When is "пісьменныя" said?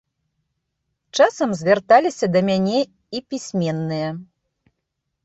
3.35-4.09